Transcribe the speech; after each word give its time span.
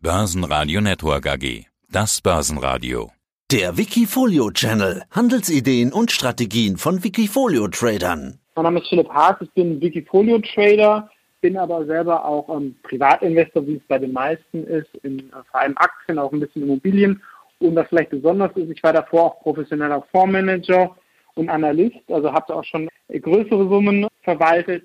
Börsenradio 0.00 0.80
Network 0.80 1.26
AG. 1.26 1.64
Das 1.90 2.20
Börsenradio. 2.20 3.10
Der 3.50 3.76
Wikifolio 3.76 4.52
Channel. 4.52 5.02
Handelsideen 5.10 5.92
und 5.92 6.12
Strategien 6.12 6.76
von 6.76 7.02
Wikifolio 7.02 7.66
Tradern. 7.66 8.38
Mein 8.54 8.62
Name 8.62 8.78
ist 8.78 8.86
Philipp 8.90 9.08
Haas, 9.08 9.34
ich 9.40 9.50
bin 9.54 9.80
Wikifolio 9.80 10.38
Trader, 10.38 11.10
bin 11.40 11.56
aber 11.56 11.84
selber 11.84 12.24
auch 12.24 12.48
ähm, 12.48 12.76
Privatinvestor, 12.84 13.66
wie 13.66 13.74
es 13.74 13.82
bei 13.88 13.98
den 13.98 14.12
meisten 14.12 14.62
ist, 14.68 14.88
in 15.02 15.18
äh, 15.18 15.42
vor 15.50 15.62
allem 15.62 15.76
Aktien, 15.78 16.20
auch 16.20 16.32
ein 16.32 16.38
bisschen 16.38 16.62
Immobilien. 16.62 17.20
Und 17.58 17.74
was 17.74 17.88
vielleicht 17.88 18.10
besonders 18.10 18.52
ist, 18.54 18.70
ich 18.70 18.82
war 18.84 18.92
davor 18.92 19.24
auch 19.24 19.40
professioneller 19.40 20.06
Fondsmanager 20.12 20.94
und 21.34 21.48
Analyst, 21.48 21.98
also 22.06 22.32
habe 22.32 22.54
auch 22.54 22.64
schon 22.64 22.88
größere 23.08 23.68
Summen 23.68 24.06
verwaltet 24.22 24.84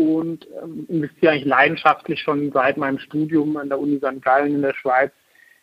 und 0.00 0.46
ähm, 0.62 0.86
investiere 0.88 1.32
eigentlich 1.32 1.44
leidenschaftlich 1.44 2.20
schon 2.20 2.50
seit 2.52 2.76
meinem 2.76 2.98
Studium 2.98 3.56
an 3.56 3.68
der 3.68 3.78
Uni 3.78 3.98
St. 3.98 4.22
Gallen 4.22 4.54
in 4.54 4.62
der 4.62 4.74
Schweiz 4.74 5.12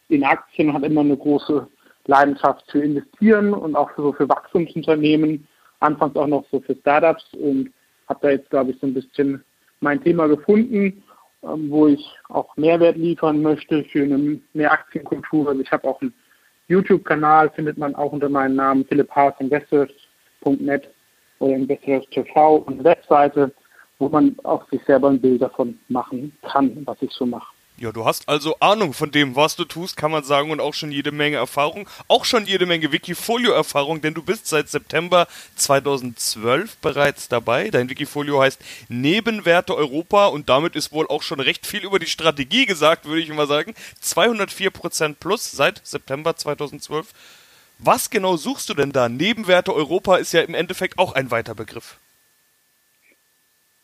in 0.10 0.24
Aktien, 0.24 0.74
habe 0.74 0.86
immer 0.86 1.02
eine 1.02 1.18
große 1.18 1.68
Leidenschaft 2.06 2.70
für 2.72 2.82
Investieren 2.82 3.54
und 3.54 3.76
auch 3.76 3.92
für, 3.92 4.02
so 4.02 4.14
für 4.14 4.30
Wachstumsunternehmen, 4.30 5.48
anfangs 5.80 6.16
auch 6.16 6.28
noch 6.28 6.46
so 6.52 6.62
für 6.62 6.76
Startups 6.76 7.26
und 7.34 7.72
habe 8.08 8.20
da 8.22 8.30
jetzt, 8.30 8.50
glaube 8.50 8.72
ich, 8.72 8.80
so 8.80 8.88
ein 8.88 8.94
bisschen 8.94 9.44
mein 9.82 10.02
Thema 10.02 10.28
gefunden, 10.28 11.04
ähm, 11.44 11.70
wo 11.70 11.88
ich 11.88 12.06
auch 12.30 12.56
Mehrwert 12.58 12.98
liefern 12.98 13.42
möchte 13.42 13.84
für 13.86 14.04
eine 14.04 14.40
mehr 14.54 14.72
Aktienkultur. 14.72 15.50
Also 15.50 15.62
ich 15.62 15.72
habe 15.72 15.88
auch 15.88 16.02
einen 16.02 16.14
YouTube-Kanal, 16.68 17.50
findet 17.52 17.78
man 17.78 17.96
auch 17.96 18.12
unter 18.12 18.30
meinem 18.30 18.56
Namen 18.56 18.86
Philipp 18.86 19.12
Haas 19.12 19.34
Investors.net 19.40 20.90
oder 21.40 21.56
Investors 21.56 22.06
TV 22.12 22.56
und 22.58 22.76
eine 22.76 22.84
Webseite 22.84 23.52
wo 24.00 24.10
man 24.10 24.36
auch 24.44 24.68
sich 24.70 24.82
selber 24.86 25.10
ein 25.10 25.22
Bild 25.22 25.42
davon 25.42 25.80
machen 25.88 26.38
kann, 26.42 26.86
was 26.86 27.02
ich 27.02 27.12
so 27.12 27.26
mache. 27.26 27.48
Ja, 27.80 27.92
du 27.92 28.06
hast 28.06 28.28
also 28.28 28.56
Ahnung 28.60 28.94
von 28.94 29.12
dem, 29.12 29.36
was 29.36 29.56
du 29.56 29.64
tust, 29.64 29.98
kann 29.98 30.10
man 30.10 30.24
sagen, 30.24 30.50
und 30.50 30.60
auch 30.60 30.74
schon 30.74 30.92
jede 30.92 31.12
Menge 31.12 31.38
Erfahrung, 31.38 31.88
auch 32.08 32.26
schon 32.26 32.48
jede 32.48 32.66
Menge 32.66 32.92
Wikifolio-Erfahrung, 32.92 34.02
denn 34.02 34.16
du 34.16 34.24
bist 34.24 34.48
seit 34.48 34.68
September 34.68 35.28
2012 35.58 36.78
bereits 36.78 37.30
dabei. 37.30 37.70
Dein 37.70 37.88
Wikifolio 37.88 38.42
heißt 38.42 38.60
Nebenwerte 38.90 39.76
Europa 39.76 40.26
und 40.26 40.50
damit 40.50 40.76
ist 40.76 40.92
wohl 40.92 41.06
auch 41.08 41.22
schon 41.22 41.40
recht 41.40 41.68
viel 41.68 41.84
über 41.84 42.00
die 42.00 42.08
Strategie 42.08 42.66
gesagt, 42.66 43.06
würde 43.06 43.22
ich 43.22 43.32
mal 43.32 43.46
sagen. 43.46 43.76
204% 44.04 45.18
plus 45.20 45.52
seit 45.52 45.86
September 45.86 46.36
2012. 46.36 47.14
Was 47.78 48.10
genau 48.10 48.38
suchst 48.38 48.70
du 48.70 48.74
denn 48.74 48.92
da? 48.92 49.08
Nebenwerte 49.08 49.72
Europa 49.72 50.16
ist 50.16 50.34
ja 50.34 50.42
im 50.42 50.56
Endeffekt 50.56 50.98
auch 50.98 51.14
ein 51.14 51.30
weiter 51.30 51.54
Begriff. 51.54 52.00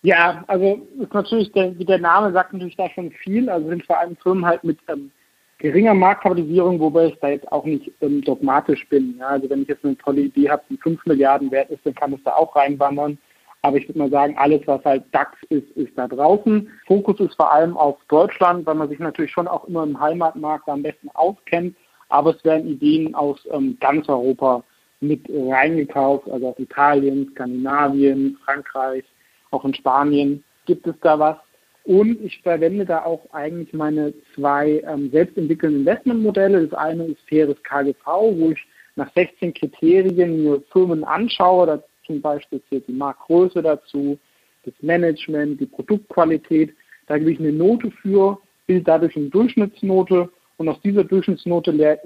Ja, 0.04 0.44
also 0.48 0.86
ist 1.00 1.14
natürlich 1.14 1.52
der, 1.54 1.72
der 1.72 1.98
Name 1.98 2.34
sagt 2.34 2.52
natürlich 2.52 2.76
da 2.76 2.90
schon 2.90 3.12
viel. 3.12 3.50
Also 3.50 3.70
sind 3.70 3.86
vor 3.86 3.98
allem 3.98 4.18
Firmen 4.18 4.46
halt 4.46 4.64
mit 4.66 4.78
ähm, 4.90 5.12
geringer 5.60 5.94
Marktkapitalisierung, 5.94 6.78
wobei 6.82 7.08
ich 7.08 7.20
da 7.22 7.30
jetzt 7.30 7.50
auch 7.54 7.64
nicht 7.64 7.90
ähm, 8.02 8.22
dogmatisch 8.22 8.88
bin. 8.90 9.16
Ja, 9.18 9.28
also 9.28 9.50
wenn 9.50 9.62
ich 9.62 9.70
jetzt 9.70 9.86
eine 9.86 9.98
tolle 9.98 10.22
Idee 10.22 10.50
habe, 10.50 10.62
die 10.70 10.78
5 10.78 11.06
Milliarden 11.06 11.50
wert 11.52 11.70
ist, 11.70 11.86
dann 11.86 11.96
kann 11.96 12.14
es 12.14 12.24
da 12.26 12.34
auch 12.34 12.54
reinwandern. 12.54 13.18
Aber 13.62 13.78
ich 13.78 13.88
würde 13.88 14.00
mal 14.00 14.10
sagen, 14.10 14.36
alles, 14.38 14.62
was 14.66 14.84
halt 14.84 15.06
DAX 15.14 15.38
ist, 15.48 15.70
ist 15.78 15.98
da 15.98 16.10
draußen. 16.10 16.70
Fokus 16.86 17.22
ist 17.22 17.36
vor 17.36 17.54
allem 17.54 17.78
auf 17.78 17.98
Deutschland, 18.10 18.66
weil 18.66 18.76
man 18.76 18.90
sich 18.90 19.00
natürlich 19.00 19.32
schon 19.32 19.48
auch 19.48 19.64
immer 19.70 19.84
im 19.84 19.98
Heimatmarkt 19.98 20.68
am 20.68 20.84
besten 20.84 21.10
auskennt. 21.14 21.78
Aber 22.10 22.36
es 22.36 22.44
werden 22.44 22.68
Ideen 22.68 23.16
aus 23.16 23.40
ähm, 23.52 23.78
ganz 23.80 24.10
Europa 24.10 24.64
mit 25.00 25.22
reingekauft, 25.30 26.30
also 26.30 26.50
aus 26.50 26.60
Italien, 26.60 27.30
Skandinavien, 27.32 28.38
Frankreich, 28.44 29.06
auch 29.54 29.66
in 29.66 29.74
Spanien 29.74 30.44
gibt 30.66 30.88
es 30.88 30.96
da 31.02 31.20
was. 31.20 31.38
Und 31.86 32.22
ich 32.24 32.42
verwende 32.42 32.86
da 32.86 33.04
auch 33.04 33.26
eigentlich 33.34 33.74
meine 33.74 34.14
zwei 34.36 34.82
ähm, 34.88 35.12
selbstentwickelnden 35.12 35.82
Investmentmodelle. 35.82 36.68
Das 36.68 36.80
eine 36.80 37.06
ist 37.06 37.20
faires 37.28 37.62
KGV, 37.64 38.06
wo 38.06 38.52
ich 38.52 38.66
nach 38.96 39.12
16 39.14 39.54
Kriterien 39.54 40.44
mir 40.44 40.62
Firmen 40.72 41.04
anschaue. 41.04 41.68
Da 41.68 41.84
zum 42.06 42.22
Beispiel 42.22 42.62
zählt 42.70 42.88
die 42.88 42.94
Marktgröße 42.94 43.62
dazu, 43.62 44.18
das 44.64 44.74
Management, 44.82 45.60
die 45.60 45.66
Produktqualität. 45.66 46.74
Da 47.08 47.18
gebe 47.18 47.32
ich 47.32 47.40
eine 47.40 47.52
Note 47.52 47.92
für, 47.92 48.38
bilde 48.66 48.86
dadurch 48.86 49.18
eine 49.18 49.28
Durchschnittsnote 49.28 50.30
und 50.58 50.70
aus 50.70 50.80
dieser 50.82 51.04
Durchschnittsnote 51.04 51.72
le 51.72 52.00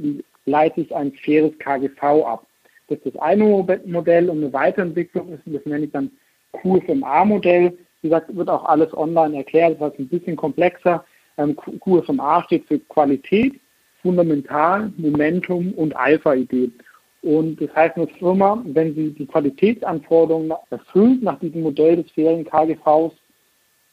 leite 0.46 0.82
ich 0.82 0.96
ein 0.96 1.12
faires 1.12 1.52
KGV 1.60 2.02
ab. 2.26 2.48
Das 2.88 2.98
ist 3.00 3.16
das 3.16 3.22
eine 3.22 3.44
Modell 3.86 4.30
und 4.30 4.38
eine 4.38 4.54
Weiterentwicklung 4.54 5.34
ist, 5.34 5.42
das 5.46 5.66
nenne 5.66 5.86
ich 5.86 5.92
dann 5.92 6.10
QFMA-Modell. 6.54 7.78
Wie 8.02 8.10
gesagt, 8.10 8.36
wird 8.36 8.50
auch 8.50 8.66
alles 8.66 8.96
online 8.96 9.38
erklärt, 9.38 9.82
das 9.82 9.94
ist 9.94 10.00
ein 10.00 10.08
bisschen 10.10 10.36
komplexer. 10.36 11.04
Ähm, 11.38 11.56
QFMA 11.56 12.44
steht 12.44 12.66
für 12.66 12.80
Qualität, 12.80 13.60
Fundamental, 14.02 14.92
Momentum 14.98 15.74
und 15.74 15.96
Alpha-Idee. 15.96 16.72
Und 17.22 17.60
das 17.60 17.74
heißt, 17.76 17.98
eine 17.98 18.08
Firma, 18.08 18.64
wenn 18.66 18.96
sie 18.96 19.12
die 19.12 19.26
Qualitätsanforderungen 19.26 20.54
erfüllt 20.70 21.24
nach 21.24 21.40
diesem 21.40 21.62
Modell 21.62 21.98
des 21.98 22.12
fairen 22.12 22.46
KGVs, 22.46 23.14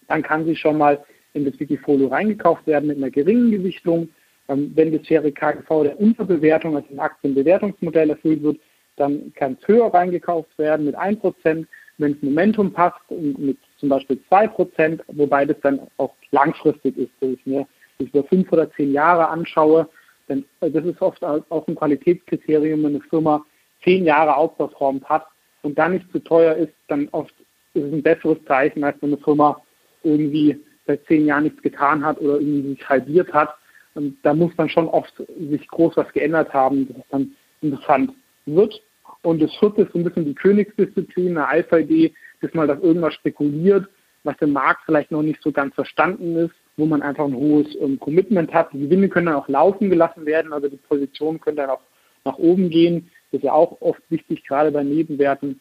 dann 0.08 0.22
kann 0.22 0.44
sie 0.44 0.54
schon 0.54 0.78
mal 0.78 1.02
in 1.32 1.44
das 1.44 1.58
Wikifolio 1.58 2.08
reingekauft 2.08 2.66
werden 2.66 2.86
mit 2.86 2.98
einer 2.98 3.10
geringen 3.10 3.50
Gewichtung. 3.50 4.08
Ähm, 4.48 4.72
wenn 4.74 4.92
das 4.92 5.06
faire 5.06 5.30
KGV 5.30 5.84
der 5.84 5.98
Unterbewertung, 5.98 6.76
also 6.76 6.88
ein 6.90 7.00
Aktienbewertungsmodell 7.00 8.10
erfüllt 8.10 8.42
wird, 8.42 8.58
dann 8.96 9.32
kann 9.34 9.56
es 9.60 9.66
höher 9.66 9.92
reingekauft 9.92 10.56
werden 10.58 10.86
mit 10.86 10.96
1% 10.96 11.66
wenn 11.98 12.14
das 12.14 12.22
Momentum 12.22 12.72
passt, 12.72 12.98
mit 13.10 13.58
zum 13.78 13.88
Beispiel 13.88 14.20
2%, 14.30 15.00
wobei 15.08 15.44
das 15.44 15.56
dann 15.62 15.80
auch 15.98 16.14
langfristig 16.30 16.96
ist, 16.96 17.10
wenn 17.20 17.34
ich 17.34 17.46
mir 17.46 17.66
das 17.98 18.08
über 18.08 18.24
fünf 18.24 18.50
oder 18.52 18.70
zehn 18.72 18.92
Jahre 18.92 19.28
anschaue, 19.28 19.88
denn 20.28 20.44
äh, 20.60 20.70
das 20.70 20.84
ist 20.84 21.00
oft 21.00 21.22
auch 21.24 21.68
ein 21.68 21.74
Qualitätskriterium, 21.74 22.82
wenn 22.82 22.96
eine 22.96 23.00
Firma 23.00 23.44
zehn 23.82 24.04
Jahre 24.04 24.36
outperformt 24.36 25.04
hat 25.08 25.26
und 25.62 25.78
dann 25.78 25.92
nicht 25.92 26.10
zu 26.10 26.18
teuer 26.18 26.54
ist, 26.56 26.72
dann 26.88 27.08
oft 27.12 27.34
ist 27.74 27.84
es 27.84 27.92
ein 27.92 28.02
besseres 28.02 28.38
Zeichen, 28.46 28.84
als 28.84 29.00
wenn 29.00 29.12
eine 29.12 29.22
Firma 29.22 29.60
irgendwie 30.02 30.58
seit 30.86 31.04
zehn 31.06 31.26
Jahren 31.26 31.44
nichts 31.44 31.62
getan 31.62 32.04
hat 32.04 32.20
oder 32.20 32.34
irgendwie 32.40 32.70
sich 32.70 32.88
halbiert 32.88 33.32
hat. 33.32 33.54
Und 33.94 34.18
da 34.22 34.34
muss 34.34 34.54
dann 34.56 34.68
schon 34.68 34.88
oft 34.88 35.14
sich 35.38 35.66
groß 35.68 35.96
was 35.96 36.12
geändert 36.12 36.52
haben, 36.52 36.88
dass 36.88 36.98
es 36.98 37.08
dann 37.10 37.32
interessant 37.62 38.12
wird. 38.46 38.82
Und 39.24 39.40
das 39.40 39.54
vierte 39.56 39.82
ist 39.82 39.92
so 39.92 39.98
ein 39.98 40.04
bisschen 40.04 40.26
die 40.26 40.34
Königsdisziplin, 40.34 41.36
eine 41.36 41.48
Alpha-Idee, 41.48 42.12
dass 42.42 42.52
man 42.52 42.70
auf 42.70 42.82
irgendwas 42.82 43.14
spekuliert, 43.14 43.88
was 44.22 44.36
im 44.40 44.52
Markt 44.52 44.82
vielleicht 44.84 45.10
noch 45.10 45.22
nicht 45.22 45.42
so 45.42 45.50
ganz 45.50 45.74
verstanden 45.74 46.36
ist, 46.36 46.54
wo 46.76 46.86
man 46.86 47.02
einfach 47.02 47.24
ein 47.24 47.34
hohes 47.34 47.66
ähm, 47.80 47.98
Commitment 48.00 48.52
hat. 48.52 48.72
Die 48.72 48.80
Gewinne 48.80 49.08
können 49.08 49.26
dann 49.26 49.36
auch 49.36 49.48
laufen 49.48 49.90
gelassen 49.90 50.26
werden, 50.26 50.52
also 50.52 50.68
die 50.68 50.76
Position 50.76 51.40
könnte 51.40 51.62
dann 51.62 51.70
auch 51.70 51.80
nach 52.24 52.38
oben 52.38 52.68
gehen. 52.70 53.10
Das 53.30 53.38
ist 53.38 53.44
ja 53.44 53.52
auch 53.52 53.80
oft 53.80 54.02
wichtig, 54.10 54.44
gerade 54.46 54.70
bei 54.70 54.82
Nebenwerten. 54.82 55.60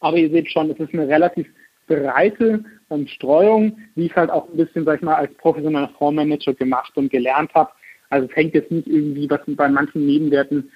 Aber 0.00 0.16
ihr 0.16 0.30
seht 0.30 0.50
schon, 0.50 0.70
es 0.70 0.78
ist 0.78 0.92
eine 0.92 1.08
relativ 1.08 1.46
breite 1.86 2.64
ähm, 2.90 3.06
Streuung, 3.06 3.78
wie 3.94 4.06
ich 4.06 4.16
halt 4.16 4.30
auch 4.30 4.48
ein 4.48 4.56
bisschen, 4.56 4.84
sag 4.84 4.96
ich 4.96 5.02
mal, 5.02 5.14
als 5.14 5.34
professioneller 5.34 5.90
Fondsmanager 5.98 6.54
gemacht 6.54 6.96
und 6.96 7.10
gelernt 7.10 7.52
habe. 7.54 7.70
Also 8.10 8.28
es 8.28 8.36
hängt 8.36 8.54
jetzt 8.54 8.70
nicht 8.70 8.86
irgendwie, 8.86 9.28
was 9.30 9.40
bei 9.46 9.68
manchen 9.68 10.06
Nebenwerten 10.06 10.70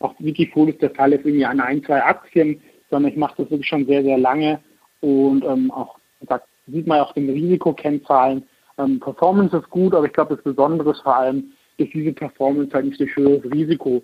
auch 0.00 0.14
Wikifolio 0.18 0.72
ist 0.72 0.82
der 0.82 0.90
Fall 0.90 1.12
ist 1.12 1.24
irgendwie 1.24 1.44
an 1.44 1.60
ein, 1.60 1.84
zwei 1.84 2.02
Aktien, 2.02 2.60
sondern 2.90 3.12
ich 3.12 3.18
mache 3.18 3.34
das 3.38 3.50
wirklich 3.50 3.68
schon 3.68 3.86
sehr, 3.86 4.02
sehr 4.02 4.18
lange 4.18 4.60
und 5.00 5.44
ähm, 5.44 5.70
auch 5.70 5.98
da 6.22 6.40
sieht 6.66 6.86
man 6.86 7.00
auch 7.00 7.12
den 7.12 7.30
Risikokennzahlen. 7.30 8.44
Ähm, 8.78 9.00
Performance 9.00 9.56
ist 9.56 9.70
gut, 9.70 9.94
aber 9.94 10.06
ich 10.06 10.12
glaube, 10.12 10.34
das 10.34 10.44
Besondere 10.44 10.90
ist 10.90 11.02
vor 11.02 11.16
allem, 11.16 11.52
dass 11.78 11.88
diese 11.92 12.12
Performance 12.12 12.72
halt 12.72 12.86
nicht 12.86 13.00
durch 13.00 13.14
höheres 13.16 13.44
Risiko 13.50 14.02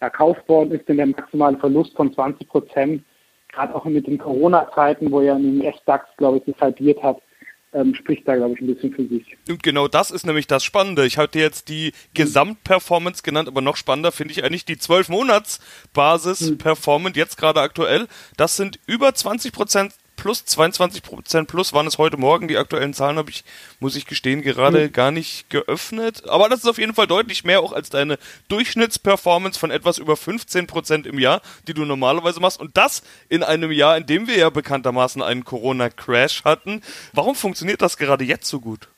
erkauft 0.00 0.46
worden 0.48 0.72
ist, 0.72 0.88
denn 0.88 0.98
der 0.98 1.06
maximale 1.06 1.56
Verlust 1.58 1.96
von 1.96 2.12
20 2.12 2.48
Prozent, 2.48 3.04
gerade 3.48 3.74
auch 3.74 3.84
mit 3.84 4.06
den 4.06 4.18
Corona-Zeiten, 4.18 5.10
wo 5.10 5.20
ja 5.20 5.36
in 5.36 5.60
den 5.60 5.62
S-DAX, 5.62 6.04
glaube 6.16 6.38
ich, 6.38 6.44
sich 6.44 6.60
halbiert 6.60 7.02
hat, 7.02 7.18
ähm, 7.74 7.94
spricht 7.94 8.26
da, 8.26 8.36
glaube 8.36 8.54
ich, 8.54 8.60
ein 8.60 8.74
bisschen 8.74 8.94
für 8.94 9.06
sich. 9.06 9.36
Und 9.48 9.62
genau 9.62 9.86
das 9.88 10.10
ist 10.10 10.24
nämlich 10.24 10.46
das 10.46 10.64
Spannende. 10.64 11.04
Ich 11.04 11.18
hatte 11.18 11.38
jetzt 11.38 11.68
die 11.68 11.92
Gesamtperformance 12.14 13.22
genannt, 13.22 13.48
aber 13.48 13.60
noch 13.60 13.76
spannender 13.76 14.12
finde 14.12 14.32
ich 14.32 14.42
eigentlich 14.44 14.64
die 14.64 14.76
12-Monats-Basis-Performance, 14.76 17.18
jetzt 17.18 17.36
gerade 17.36 17.60
aktuell. 17.60 18.06
Das 18.36 18.56
sind 18.56 18.78
über 18.86 19.12
20 19.12 19.52
Prozent 19.52 19.92
plus, 20.24 20.42
22 20.46 21.02
Prozent 21.02 21.48
plus 21.48 21.74
waren 21.74 21.86
es 21.86 21.98
heute 21.98 22.16
Morgen. 22.16 22.48
Die 22.48 22.56
aktuellen 22.56 22.94
Zahlen 22.94 23.18
habe 23.18 23.28
ich, 23.28 23.44
muss 23.78 23.94
ich 23.94 24.06
gestehen, 24.06 24.40
gerade 24.40 24.86
mhm. 24.86 24.92
gar 24.92 25.10
nicht 25.10 25.50
geöffnet. 25.50 26.26
Aber 26.26 26.48
das 26.48 26.60
ist 26.60 26.66
auf 26.66 26.78
jeden 26.78 26.94
Fall 26.94 27.06
deutlich 27.06 27.44
mehr 27.44 27.60
auch 27.60 27.74
als 27.74 27.90
deine 27.90 28.16
Durchschnittsperformance 28.48 29.60
von 29.60 29.70
etwas 29.70 29.98
über 29.98 30.16
15 30.16 30.66
Prozent 30.66 31.06
im 31.06 31.18
Jahr, 31.18 31.42
die 31.68 31.74
du 31.74 31.84
normalerweise 31.84 32.40
machst. 32.40 32.58
Und 32.58 32.74
das 32.74 33.02
in 33.28 33.42
einem 33.42 33.70
Jahr, 33.70 33.98
in 33.98 34.06
dem 34.06 34.26
wir 34.26 34.38
ja 34.38 34.48
bekanntermaßen 34.48 35.20
einen 35.20 35.44
Corona-Crash 35.44 36.44
hatten. 36.44 36.80
Warum 37.12 37.34
funktioniert 37.34 37.82
das 37.82 37.98
gerade 37.98 38.24
jetzt 38.24 38.46
so 38.46 38.60
gut? 38.60 38.88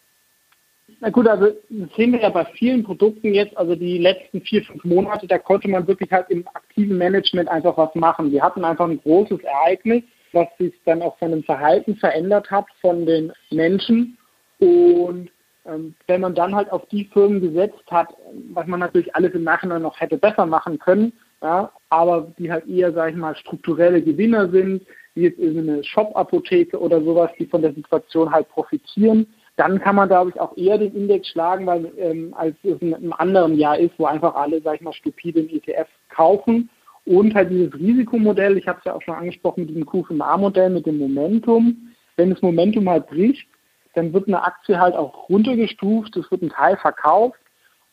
Na 1.01 1.11
gut, 1.11 1.27
also 1.27 1.47
das 1.69 1.97
sehen 1.97 2.13
wir 2.13 2.21
ja 2.21 2.29
bei 2.29 2.45
vielen 2.57 2.85
Produkten 2.85 3.35
jetzt, 3.35 3.57
also 3.57 3.75
die 3.75 3.99
letzten 3.99 4.43
vier, 4.43 4.63
fünf 4.63 4.85
Monate, 4.85 5.27
da 5.27 5.39
konnte 5.39 5.67
man 5.67 5.89
wirklich 5.89 6.13
halt 6.13 6.31
im 6.31 6.47
aktiven 6.55 6.97
Management 6.97 7.49
einfach 7.49 7.77
was 7.77 7.93
machen. 7.97 8.31
Wir 8.31 8.45
hatten 8.45 8.65
einfach 8.65 8.89
ein 8.89 9.01
großes 9.03 9.41
Ereignis, 9.41 10.05
was 10.37 10.47
sich 10.59 10.73
dann 10.85 11.03
auch 11.03 11.19
von 11.19 11.33
dem 11.33 11.43
Verhalten 11.43 11.97
verändert 11.97 12.49
hat 12.53 12.67
von 12.81 13.05
den 13.05 13.33
Menschen. 13.51 14.17
Und 14.61 15.31
Ähm, 15.69 15.95
wenn 16.07 16.21
man 16.21 16.35
dann 16.35 16.55
halt 16.55 16.71
auf 16.71 16.87
die 16.93 17.07
Firmen 17.07 17.41
gesetzt 17.41 17.83
hat, 17.91 18.15
was 18.53 18.67
man 18.67 18.81
natürlich 18.81 19.15
alles 19.17 19.35
im 19.35 19.43
Nachhinein 19.43 19.83
noch 19.83 20.01
hätte 20.01 20.17
besser 20.17 20.47
machen 20.47 20.79
können, 20.79 21.13
ja, 21.43 21.73
aber 21.91 22.33
die 22.39 22.51
halt 22.51 22.67
eher, 22.69 22.93
sage 22.93 23.11
ich 23.11 23.17
mal, 23.17 23.37
strukturelle 23.37 24.01
Gewinner 24.01 24.49
sind, 24.49 24.87
wie 25.15 25.23
jetzt 25.23 25.39
irgendeine 25.39 25.83
Shop-Apotheke 25.83 26.79
oder 26.79 27.03
sowas, 27.03 27.31
die 27.39 27.47
von 27.47 27.63
der 27.63 27.73
Situation 27.75 28.31
halt 28.31 28.49
profitieren, 28.49 29.27
dann 29.57 29.81
kann 29.81 29.97
man, 29.97 30.09
glaube 30.09 30.31
ich, 30.31 30.41
auch 30.41 30.57
eher 30.57 30.79
den 30.79 30.95
Index 30.95 31.29
schlagen, 31.29 31.67
weil 31.67 31.91
ähm, 31.99 32.33
als 32.37 32.55
es 32.63 32.81
in 32.81 32.95
einem 32.95 33.13
anderen 33.15 33.59
Jahr 33.59 33.79
ist, 33.79 33.99
wo 33.99 34.05
einfach 34.07 34.35
alle, 34.35 34.61
sag 34.63 34.77
ich 34.77 34.83
mal, 34.83 34.93
stupide 34.93 35.41
ETF 35.41 35.89
kaufen. 36.11 36.71
Und 37.07 37.35
halt 37.35 37.51
dieses 37.51 37.73
Risikomodell, 37.75 38.59
ich 38.59 38.67
habe 38.67 38.81
es 38.81 38.85
ja 38.85 38.93
auch 38.93 39.03
schon 39.03 39.15
angesprochen 39.15 39.61
mit 39.61 39.71
diesem 39.71 39.85
Q5A-Modell, 39.85 40.71
mit 40.71 40.87
dem 40.87 40.99
Momentum. 40.99 41.95
Wenn 42.17 42.31
das 42.31 42.43
Momentum 42.43 42.89
halt 42.89 43.07
bricht, 43.07 43.47
dann 43.95 44.13
wird 44.13 44.27
eine 44.27 44.43
Aktie 44.43 44.79
halt 44.79 44.95
auch 44.95 45.29
runtergestuft, 45.29 46.17
es 46.17 46.31
wird 46.31 46.43
ein 46.43 46.51
Teil 46.51 46.77
verkauft 46.77 47.39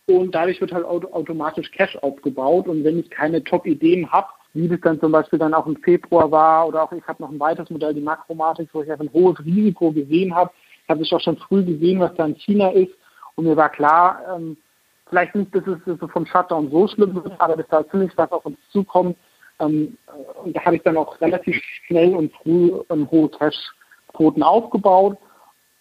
und 0.08 0.34
dadurch 0.34 0.60
wird 0.60 0.74
halt 0.74 0.86
automatisch 0.86 1.72
Cash 1.72 1.96
aufgebaut. 1.98 2.68
Und 2.68 2.84
wenn 2.84 3.00
ich 3.00 3.10
keine 3.10 3.44
Top-Ideen 3.44 4.12
habe, 4.12 4.28
wie 4.54 4.68
das 4.68 4.80
dann 4.82 5.00
zum 5.00 5.12
Beispiel 5.12 5.40
dann 5.40 5.54
auch 5.54 5.68
im 5.68 5.78
Februar 5.78 6.30
war 6.32 6.68
oder 6.68 6.84
auch 6.84 6.92
ich 6.92 7.06
habe 7.08 7.22
noch 7.22 7.32
ein 7.32 7.40
weiteres 7.40 7.70
Modell, 7.70 7.94
die 7.94 8.02
Makromatik, 8.02 8.70
wo 8.74 8.82
ich 8.82 8.92
einfach 8.92 9.06
ein 9.06 9.14
hohes 9.14 9.44
Risiko 9.46 9.92
gesehen 9.92 10.34
habe, 10.34 10.52
habe 10.90 11.04
ich 11.04 11.14
auch 11.14 11.22
schon 11.22 11.38
früh 11.38 11.64
gesehen, 11.64 12.00
was 12.00 12.14
da 12.16 12.26
in 12.26 12.36
China 12.36 12.70
ist. 12.72 12.92
Und 13.36 13.46
mir 13.46 13.56
war 13.56 13.70
klar, 13.70 14.22
ähm, 14.36 14.58
vielleicht 15.14 15.36
nicht, 15.36 15.54
dass 15.54 15.64
es, 15.68 16.12
vom 16.12 16.26
Shutdown 16.26 16.72
so 16.72 16.88
schlimm 16.88 17.14
wird, 17.14 17.40
aber 17.40 17.56
dass 17.56 17.68
da 17.68 17.88
ziemlich 17.90 18.12
was 18.18 18.32
auf 18.32 18.46
uns 18.48 18.58
zukommt. 18.72 19.16
Ähm, 19.60 19.96
und 20.44 20.56
da 20.56 20.66
habe 20.66 20.78
ich 20.78 20.82
dann 20.82 20.98
auch 20.98 21.22
relativ 21.22 21.56
schnell 21.86 22.16
und 22.16 22.34
früh 22.42 22.72
ähm, 22.90 23.10
hohe 23.12 23.30
Cash-Quoten 23.30 24.42
aufgebaut. 24.42 25.18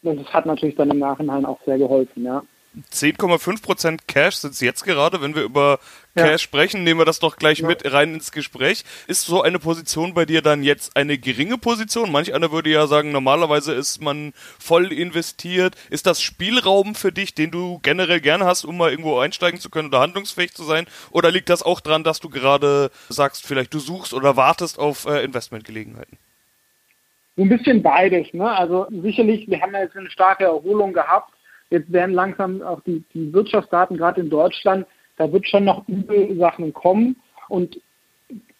Und 0.02 0.20
das 0.20 0.32
hat 0.34 0.44
natürlich 0.44 0.76
dann 0.76 0.90
im 0.90 0.98
Nachhinein 0.98 1.46
auch 1.46 1.58
sehr 1.64 1.78
geholfen, 1.78 2.24
ja. 2.24 2.42
10,5% 2.90 4.00
Cash 4.06 4.36
sind 4.36 4.54
es 4.54 4.60
jetzt 4.60 4.84
gerade, 4.84 5.20
wenn 5.20 5.34
wir 5.34 5.42
über 5.42 5.78
Cash 6.14 6.30
ja. 6.30 6.38
sprechen, 6.38 6.84
nehmen 6.84 7.00
wir 7.00 7.04
das 7.04 7.20
doch 7.20 7.36
gleich 7.36 7.58
ja. 7.58 7.66
mit 7.66 7.90
rein 7.92 8.14
ins 8.14 8.32
Gespräch. 8.32 8.84
Ist 9.06 9.26
so 9.26 9.42
eine 9.42 9.58
Position 9.58 10.14
bei 10.14 10.24
dir 10.24 10.40
dann 10.40 10.62
jetzt 10.62 10.96
eine 10.96 11.18
geringe 11.18 11.58
Position? 11.58 12.10
Manch 12.10 12.34
einer 12.34 12.50
würde 12.50 12.70
ja 12.70 12.86
sagen, 12.86 13.12
normalerweise 13.12 13.72
ist 13.72 14.00
man 14.02 14.32
voll 14.58 14.92
investiert. 14.92 15.74
Ist 15.90 16.06
das 16.06 16.22
Spielraum 16.22 16.94
für 16.94 17.12
dich, 17.12 17.34
den 17.34 17.50
du 17.50 17.78
generell 17.82 18.20
gerne 18.20 18.46
hast, 18.46 18.64
um 18.64 18.78
mal 18.78 18.90
irgendwo 18.90 19.18
einsteigen 19.18 19.60
zu 19.60 19.68
können 19.68 19.88
oder 19.88 20.00
handlungsfähig 20.00 20.54
zu 20.54 20.64
sein? 20.64 20.86
Oder 21.10 21.30
liegt 21.30 21.50
das 21.50 21.62
auch 21.62 21.80
dran, 21.80 22.04
dass 22.04 22.20
du 22.20 22.30
gerade 22.30 22.90
sagst, 23.08 23.46
vielleicht 23.46 23.74
du 23.74 23.78
suchst 23.78 24.14
oder 24.14 24.36
wartest 24.36 24.78
auf 24.78 25.06
äh, 25.06 25.22
Investmentgelegenheiten? 25.24 26.18
So 27.36 27.42
ein 27.42 27.48
bisschen 27.48 27.82
beides. 27.82 28.32
Ne? 28.32 28.50
Also 28.50 28.86
sicherlich, 28.90 29.48
wir 29.48 29.60
haben 29.60 29.72
ja 29.72 29.80
jetzt 29.80 29.96
eine 29.96 30.10
starke 30.10 30.44
Erholung 30.44 30.92
gehabt 30.92 31.31
Jetzt 31.72 31.90
werden 31.90 32.14
langsam 32.14 32.60
auch 32.60 32.82
die, 32.82 33.02
die 33.14 33.32
Wirtschaftsdaten, 33.32 33.96
gerade 33.96 34.20
in 34.20 34.28
Deutschland, 34.28 34.86
da 35.16 35.32
wird 35.32 35.48
schon 35.48 35.64
noch 35.64 35.88
übel 35.88 36.36
Sachen 36.36 36.74
kommen. 36.74 37.16
Und 37.48 37.80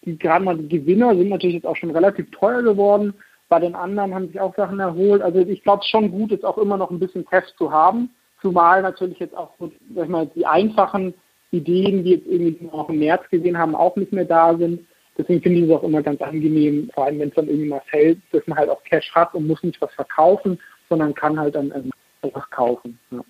die, 0.06 0.16
gerade 0.16 0.42
mal 0.42 0.56
die 0.56 0.80
Gewinner 0.80 1.14
sind 1.14 1.28
natürlich 1.28 1.56
jetzt 1.56 1.66
auch 1.66 1.76
schon 1.76 1.90
relativ 1.90 2.30
teuer 2.30 2.62
geworden. 2.62 3.12
Bei 3.50 3.60
den 3.60 3.74
anderen 3.74 4.14
haben 4.14 4.28
sich 4.28 4.40
auch 4.40 4.56
Sachen 4.56 4.80
erholt. 4.80 5.20
Also 5.20 5.40
ich 5.40 5.62
glaube 5.62 5.82
es 5.82 5.90
schon 5.90 6.10
gut, 6.10 6.30
jetzt 6.30 6.46
auch 6.46 6.56
immer 6.56 6.78
noch 6.78 6.90
ein 6.90 6.98
bisschen 6.98 7.26
Cash 7.26 7.54
zu 7.58 7.70
haben. 7.70 8.08
Zumal 8.40 8.80
natürlich 8.80 9.18
jetzt 9.18 9.36
auch 9.36 9.50
sag 9.58 10.04
ich 10.04 10.10
mal, 10.10 10.30
die 10.34 10.46
einfachen 10.46 11.12
Ideen, 11.50 12.04
die 12.04 12.12
jetzt 12.12 12.26
irgendwie 12.26 12.66
auch 12.72 12.88
im 12.88 12.98
März 12.98 13.28
gesehen 13.28 13.58
haben, 13.58 13.74
auch 13.74 13.94
nicht 13.96 14.14
mehr 14.14 14.24
da 14.24 14.56
sind. 14.56 14.86
Deswegen 15.18 15.42
finde 15.42 15.58
ich 15.58 15.64
es 15.66 15.70
auch 15.70 15.82
immer 15.82 16.00
ganz 16.00 16.22
angenehm, 16.22 16.88
vor 16.94 17.04
allem 17.04 17.18
wenn 17.18 17.28
es 17.28 17.34
dann 17.34 17.48
irgendwie 17.48 17.68
mal 17.68 17.82
fällt, 17.90 18.20
dass 18.32 18.46
man 18.46 18.56
halt 18.56 18.70
auch 18.70 18.82
Cash 18.84 19.14
hat 19.14 19.34
und 19.34 19.46
muss 19.46 19.62
nicht 19.62 19.82
was 19.82 19.92
verkaufen, 19.92 20.58
sondern 20.88 21.12
kann 21.12 21.38
halt 21.38 21.54
dann 21.54 21.70
ähm, 21.76 21.90
einfach 22.22 22.50
kaufen. 22.50 22.98
Ja. 23.10 23.20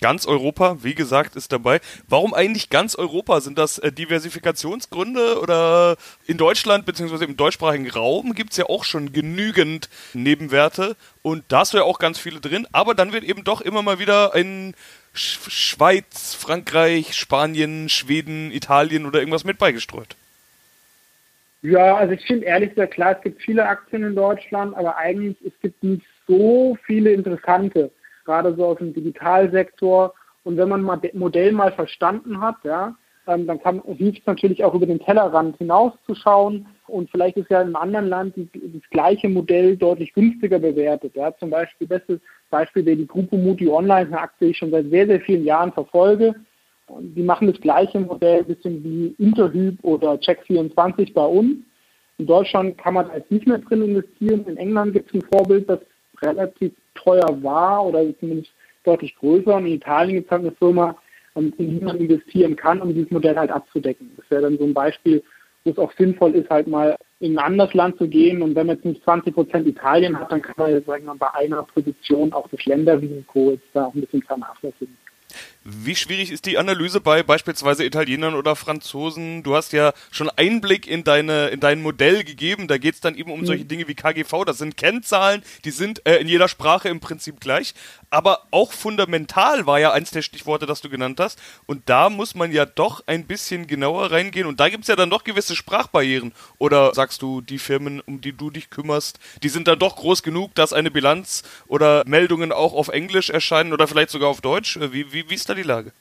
Ganz 0.00 0.26
Europa, 0.26 0.76
wie 0.82 0.94
gesagt, 0.94 1.36
ist 1.36 1.52
dabei. 1.52 1.80
Warum 2.06 2.34
eigentlich 2.34 2.68
ganz 2.68 2.96
Europa? 2.96 3.40
Sind 3.40 3.56
das 3.56 3.78
äh, 3.78 3.90
Diversifikationsgründe 3.90 5.40
oder 5.40 5.96
in 6.26 6.36
Deutschland 6.36 6.84
bzw. 6.84 7.24
im 7.24 7.38
deutschsprachigen 7.38 7.88
Raum 7.88 8.34
gibt 8.34 8.50
es 8.50 8.58
ja 8.58 8.66
auch 8.66 8.84
schon 8.84 9.14
genügend 9.14 9.88
Nebenwerte 10.12 10.96
und 11.22 11.44
da 11.48 11.60
hast 11.60 11.72
du 11.72 11.78
ja 11.78 11.84
auch 11.84 11.98
ganz 11.98 12.18
viele 12.18 12.40
drin, 12.40 12.66
aber 12.72 12.94
dann 12.94 13.14
wird 13.14 13.24
eben 13.24 13.42
doch 13.42 13.62
immer 13.62 13.80
mal 13.80 13.98
wieder 13.98 14.34
ein 14.34 14.74
Sch 15.14 15.50
Schweiz, 15.50 16.34
Frankreich, 16.34 17.14
Spanien, 17.14 17.88
Schweden, 17.88 18.52
Italien 18.52 19.06
oder 19.06 19.20
irgendwas 19.20 19.44
mit 19.44 19.56
beigestreut. 19.56 20.14
Ja, 21.62 21.96
also 21.96 22.12
ich 22.12 22.24
finde 22.26 22.44
ehrlich 22.44 22.70
gesagt 22.70 22.92
klar, 22.92 23.16
es 23.16 23.22
gibt 23.22 23.40
viele 23.40 23.66
Aktien 23.66 24.04
in 24.04 24.14
Deutschland, 24.14 24.76
aber 24.76 24.98
eigentlich 24.98 25.38
es 25.42 25.58
gibt 25.62 25.82
nicht 25.82 26.04
so 26.28 26.76
viele 26.84 27.12
interessante 27.12 27.90
gerade 28.26 28.54
so 28.54 28.66
aus 28.66 28.78
dem 28.78 28.92
Digitalsektor. 28.92 30.12
Und 30.44 30.58
wenn 30.58 30.68
man 30.68 30.82
mal 30.82 31.00
Modell 31.14 31.52
mal 31.52 31.72
verstanden 31.72 32.40
hat, 32.40 32.56
ja, 32.64 32.94
ähm, 33.26 33.46
dann 33.46 33.60
kann, 33.60 33.82
hilft 33.84 34.20
es 34.20 34.26
natürlich 34.26 34.62
auch 34.62 34.74
über 34.74 34.86
den 34.86 35.00
Tellerrand 35.00 35.56
hinauszuschauen. 35.56 36.66
Und 36.86 37.10
vielleicht 37.10 37.36
ist 37.36 37.50
ja 37.50 37.62
in 37.62 37.68
einem 37.68 37.76
anderen 37.76 38.08
Land 38.08 38.34
das 38.36 38.90
gleiche 38.90 39.28
Modell 39.28 39.76
deutlich 39.76 40.12
günstiger 40.12 40.58
bewertet. 40.58 41.16
Ja. 41.16 41.36
Zum 41.36 41.50
Beispiel, 41.50 41.88
bestes 41.88 42.20
Beispiel 42.50 42.84
wäre 42.84 42.96
die 42.96 43.06
Gruppe 43.06 43.36
Muti 43.36 43.68
Online, 43.68 44.06
eine 44.06 44.20
Aktie, 44.20 44.46
die 44.46 44.50
ich 44.52 44.58
schon 44.58 44.70
seit 44.70 44.88
sehr, 44.90 45.06
sehr 45.06 45.20
vielen 45.20 45.44
Jahren 45.44 45.72
verfolge. 45.72 46.34
Die 47.00 47.22
machen 47.22 47.48
das 47.48 47.60
gleiche 47.60 47.98
Modell, 47.98 48.40
ein 48.40 48.46
bisschen 48.46 48.84
wie 48.84 49.16
Interhyp 49.18 49.82
oder 49.82 50.12
Check24 50.12 51.12
bei 51.12 51.24
uns. 51.24 51.56
In 52.18 52.26
Deutschland 52.26 52.78
kann 52.78 52.94
man 52.94 53.08
da 53.08 53.16
jetzt 53.16 53.30
nicht 53.30 53.46
mehr 53.46 53.58
drin 53.58 53.82
investieren. 53.82 54.44
In 54.46 54.56
England 54.56 54.92
gibt 54.92 55.08
es 55.08 55.14
ein 55.14 55.28
Vorbild, 55.32 55.68
das 55.68 55.80
relativ 56.22 56.72
teuer 56.96 57.42
war 57.42 57.86
oder 57.86 58.04
zumindest 58.18 58.50
deutlich 58.84 59.14
größer. 59.16 59.54
Und 59.54 59.66
in 59.66 59.74
Italien 59.74 60.16
gibt 60.16 60.26
es 60.26 60.30
halt 60.32 60.42
eine 60.42 60.52
Firma, 60.52 60.96
in 61.34 61.52
die 61.58 61.84
man 61.84 61.98
investieren 61.98 62.56
kann, 62.56 62.80
um 62.80 62.94
dieses 62.94 63.10
Modell 63.10 63.36
halt 63.36 63.50
abzudecken. 63.50 64.10
Das 64.16 64.30
wäre 64.30 64.42
dann 64.42 64.58
so 64.58 64.64
ein 64.64 64.74
Beispiel, 64.74 65.22
wo 65.64 65.70
es 65.70 65.78
auch 65.78 65.92
sinnvoll 65.92 66.34
ist, 66.34 66.48
halt 66.48 66.66
mal 66.66 66.96
in 67.20 67.38
ein 67.38 67.44
anderes 67.44 67.74
Land 67.74 67.98
zu 67.98 68.08
gehen. 68.08 68.42
Und 68.42 68.54
wenn 68.54 68.66
man 68.66 68.76
jetzt 68.76 68.84
nicht 68.84 69.04
20 69.04 69.34
Prozent 69.34 69.66
Italien 69.66 70.18
hat, 70.18 70.30
dann 70.32 70.42
kann 70.42 70.54
man 70.56 70.70
jetzt, 70.70 70.86
sagen 70.86 71.06
bei 71.18 71.34
einer 71.34 71.62
Position 71.62 72.32
auch 72.32 72.48
das 72.48 72.64
Länderrisiko 72.64 73.50
jetzt 73.50 73.66
da 73.72 73.86
auch 73.86 73.94
ein 73.94 74.00
bisschen 74.00 74.22
vernachlässigen. 74.22 74.96
Wie 75.68 75.96
schwierig 75.96 76.30
ist 76.30 76.46
die 76.46 76.58
Analyse 76.58 77.00
bei 77.00 77.24
beispielsweise 77.24 77.84
Italienern 77.84 78.34
oder 78.34 78.54
Franzosen? 78.54 79.42
Du 79.42 79.56
hast 79.56 79.72
ja 79.72 79.92
schon 80.12 80.30
Einblick 80.30 80.86
in 80.86 81.02
deine 81.02 81.48
in 81.48 81.58
dein 81.58 81.82
Modell 81.82 82.22
gegeben. 82.22 82.68
Da 82.68 82.78
geht 82.78 82.94
es 82.94 83.00
dann 83.00 83.16
eben 83.16 83.32
um 83.32 83.40
mhm. 83.40 83.46
solche 83.46 83.64
Dinge 83.64 83.88
wie 83.88 83.96
KGV. 83.96 84.44
Das 84.44 84.58
sind 84.58 84.76
Kennzahlen, 84.76 85.42
die 85.64 85.72
sind 85.72 86.06
äh, 86.06 86.18
in 86.18 86.28
jeder 86.28 86.46
Sprache 86.46 86.88
im 86.88 87.00
Prinzip 87.00 87.40
gleich 87.40 87.74
aber 88.10 88.46
auch 88.50 88.72
fundamental 88.72 89.66
war 89.66 89.80
ja 89.80 89.92
eins 89.92 90.10
der 90.10 90.22
Stichworte, 90.22 90.66
das 90.66 90.80
du 90.80 90.88
genannt 90.88 91.18
hast. 91.20 91.38
Und 91.66 91.88
da 91.88 92.08
muss 92.08 92.34
man 92.34 92.52
ja 92.52 92.64
doch 92.64 93.02
ein 93.06 93.26
bisschen 93.26 93.66
genauer 93.66 94.10
reingehen. 94.12 94.46
Und 94.46 94.60
da 94.60 94.68
gibt 94.68 94.84
es 94.84 94.88
ja 94.88 94.96
dann 94.96 95.10
doch 95.10 95.24
gewisse 95.24 95.56
Sprachbarrieren. 95.56 96.32
Oder 96.58 96.94
sagst 96.94 97.22
du, 97.22 97.40
die 97.40 97.58
Firmen, 97.58 98.00
um 98.00 98.20
die 98.20 98.32
du 98.32 98.50
dich 98.50 98.70
kümmerst, 98.70 99.18
die 99.42 99.48
sind 99.48 99.68
dann 99.68 99.78
doch 99.78 99.96
groß 99.96 100.22
genug, 100.22 100.54
dass 100.54 100.72
eine 100.72 100.90
Bilanz 100.90 101.42
oder 101.66 102.04
Meldungen 102.06 102.52
auch 102.52 102.74
auf 102.74 102.88
Englisch 102.88 103.30
erscheinen 103.30 103.72
oder 103.72 103.88
vielleicht 103.88 104.10
sogar 104.10 104.28
auf 104.28 104.40
Deutsch? 104.40 104.78
Wie, 104.80 105.12
wie, 105.12 105.28
wie 105.28 105.34
ist 105.34 105.48
da 105.48 105.54
die 105.56 105.62
Lage? 105.62 105.92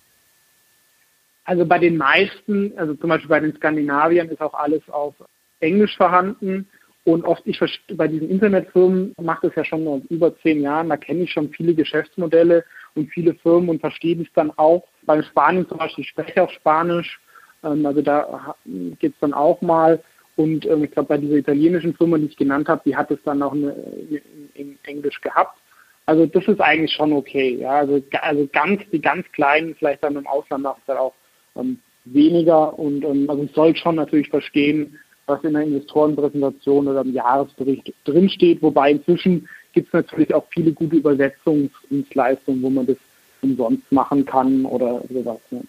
Also 1.46 1.66
bei 1.66 1.78
den 1.78 1.98
meisten, 1.98 2.74
also 2.78 2.96
zum 2.96 3.10
Beispiel 3.10 3.30
bei 3.30 3.40
den 3.40 3.56
Skandinaviern 3.56 4.30
ist 4.30 4.42
auch 4.42 4.54
alles 4.54 4.82
auf 4.90 5.14
Englisch 5.60 5.96
vorhanden. 5.96 6.68
Und 7.04 7.24
oft, 7.24 7.44
ich 7.46 7.60
bei 7.94 8.08
diesen 8.08 8.30
Internetfirmen 8.30 9.14
mache 9.22 9.48
das 9.48 9.56
ja 9.56 9.64
schon 9.64 10.02
über 10.10 10.36
zehn 10.40 10.62
Jahren, 10.62 10.90
da 10.90 10.98
kenne 10.98 11.22
ich 11.22 11.32
schon 11.32 11.52
viele 11.52 11.76
Geschäftsmodelle 11.76 12.66
und 12.96 13.12
viele 13.12 13.36
Firmen 13.36 13.70
und 13.70 13.80
verstehe 13.80 14.16
das 14.16 14.28
dann 14.34 14.50
auch. 14.58 14.88
Bei 15.04 15.22
Spanien 15.22 15.68
zum 15.70 15.78
Beispiel, 15.78 16.04
ich 16.04 16.10
spreche 16.10 16.42
auch 16.42 16.50
Spanisch, 16.50 17.20
ähm, 17.64 17.86
also 17.86 18.02
da 18.02 18.56
geht 19.00 19.14
es 19.14 19.20
dann 19.20 19.34
auch 19.34 19.62
mal. 19.62 20.02
Und 20.36 20.66
ähm, 20.66 20.84
ich 20.84 20.92
glaube, 20.92 21.10
bei 21.10 21.18
dieser 21.20 21.36
italienischen 21.36 21.94
Firma, 21.94 22.18
die 22.18 22.26
ich 22.26 22.38
genannt 22.38 22.68
habe, 22.68 22.82
die 22.84 22.96
hat 22.96 23.12
es 23.12 23.20
dann 23.24 23.44
auch 23.44 23.54
in 23.54 24.80
Englisch 24.84 25.22
gehabt. 25.22 25.60
Also 26.06 26.26
das 26.26 26.48
ist 26.48 26.62
eigentlich 26.62 26.94
schon 26.94 27.14
okay. 27.14 27.58
Ja, 27.60 27.80
also, 27.80 28.02
also 28.22 28.48
ganz 28.52 28.82
die 28.92 29.02
ganz 29.02 29.26
kleinen, 29.32 29.76
vielleicht 29.76 30.04
dann 30.04 30.16
im 30.16 30.28
Ausland 30.28 30.64
macht 30.64 30.80
es 30.80 30.86
dann 30.86 30.98
auch 30.98 31.14
ähm, 31.56 31.80
weniger. 32.06 32.78
Und 32.78 33.04
ähm, 33.04 33.30
also 33.30 33.44
ich 33.44 33.52
soll 33.54 33.76
schon 33.76 33.96
natürlich 33.96 34.30
verstehen, 34.30 35.00
was 35.26 35.44
in 35.44 35.54
der 35.54 35.64
Investorenpräsentation 35.64 36.88
oder 36.88 37.02
im 37.02 37.14
Jahresbericht 37.14 37.94
drinsteht. 38.04 38.62
Wobei 38.62 38.92
inzwischen 38.92 39.50
gibt 39.74 39.88
es 39.88 39.94
natürlich 39.94 40.34
auch 40.34 40.46
viele 40.52 40.72
gute 40.72 40.98
Übersetzungsdienstleistungen, 40.98 42.62
wo 42.62 42.70
man 42.70 42.86
das 42.86 42.98
umsonst 43.42 43.92
machen 43.92 44.26
kann 44.26 44.66
oder 44.66 45.02
sowas. 45.10 45.40
Ne? 45.50 45.64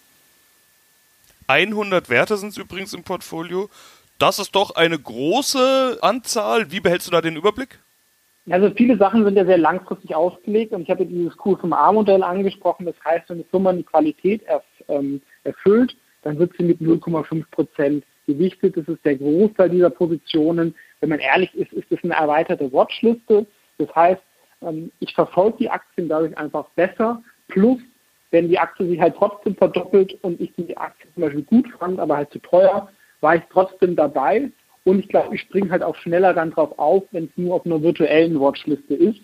100 1.47 2.09
Werte 2.09 2.37
sind 2.37 2.49
es 2.49 2.57
übrigens 2.57 2.93
im 2.93 3.03
Portfolio. 3.03 3.69
Das 4.19 4.39
ist 4.39 4.55
doch 4.55 4.75
eine 4.75 4.99
große 4.99 5.99
Anzahl. 6.01 6.71
Wie 6.71 6.79
behältst 6.79 7.07
du 7.07 7.11
da 7.11 7.21
den 7.21 7.35
Überblick? 7.35 7.79
Also 8.49 8.71
viele 8.75 8.97
Sachen 8.97 9.25
sind 9.25 9.35
ja 9.35 9.45
sehr 9.45 9.57
langfristig 9.57 10.15
ausgelegt 10.15 10.71
und 10.71 10.81
ich 10.81 10.89
habe 10.89 11.05
dieses 11.05 11.33
Q5A-Modell 11.33 12.23
angesprochen. 12.23 12.85
Das 12.85 12.95
heißt, 13.03 13.29
wenn 13.29 13.37
eine 13.37 13.45
Firma 13.45 13.73
die 13.73 13.83
Qualität 13.83 14.43
erf 14.43 14.63
ähm, 14.87 15.21
erfüllt, 15.43 15.97
dann 16.21 16.39
wird 16.39 16.53
sie 16.57 16.63
mit 16.63 16.79
0,5 16.79 17.43
Prozent 17.51 18.05
gewichtet. 18.25 18.77
Das 18.77 18.87
ist 18.87 19.03
der 19.03 19.17
Großteil 19.17 19.69
dieser 19.69 19.89
Positionen. 19.89 20.75
Wenn 21.01 21.09
man 21.09 21.19
ehrlich 21.19 21.53
ist, 21.55 21.73
ist 21.73 21.91
das 21.91 22.03
eine 22.03 22.13
erweiterte 22.13 22.71
Watchliste. 22.71 23.45
Das 23.77 23.93
heißt, 23.93 24.21
ähm, 24.61 24.91
ich 24.99 25.13
verfolge 25.13 25.57
die 25.59 25.69
Aktien 25.69 26.07
dadurch 26.07 26.37
einfach 26.37 26.69
besser, 26.75 27.21
Plus, 27.47 27.79
wenn 28.31 28.49
die 28.49 28.59
Aktie 28.59 28.87
sich 28.87 28.99
halt 28.99 29.15
trotzdem 29.15 29.55
verdoppelt 29.55 30.17
und 30.23 30.39
ich 30.41 30.53
die 30.57 30.75
Aktie 30.75 31.09
zum 31.13 31.23
Beispiel 31.23 31.43
gut 31.43 31.67
fand, 31.79 31.99
aber 31.99 32.17
halt 32.17 32.31
zu 32.31 32.39
teuer, 32.39 32.89
war 33.21 33.35
ich 33.35 33.43
trotzdem 33.51 33.95
dabei. 33.95 34.51
Und 34.87 34.99
ich 34.99 35.09
glaube, 35.09 35.35
ich 35.35 35.41
springe 35.41 35.69
halt 35.69 35.83
auch 35.83 35.97
schneller 35.97 36.33
dann 36.33 36.51
drauf 36.51 36.79
auf, 36.79 37.03
wenn 37.11 37.25
es 37.25 37.31
nur 37.35 37.55
auf 37.55 37.65
einer 37.65 37.83
virtuellen 37.83 38.39
Watchliste 38.39 38.93
ist. 38.93 39.19